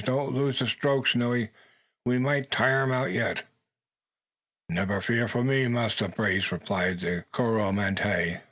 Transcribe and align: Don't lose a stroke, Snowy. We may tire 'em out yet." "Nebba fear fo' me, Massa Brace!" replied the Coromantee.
Don't 0.03 0.33
lose 0.33 0.61
a 0.63 0.67
stroke, 0.67 1.07
Snowy. 1.09 1.51
We 2.07 2.17
may 2.17 2.41
tire 2.45 2.81
'em 2.81 2.91
out 2.91 3.11
yet." 3.11 3.43
"Nebba 4.67 4.99
fear 5.01 5.27
fo' 5.27 5.43
me, 5.43 5.67
Massa 5.67 6.09
Brace!" 6.09 6.51
replied 6.51 7.01
the 7.01 7.25
Coromantee. 7.31 8.39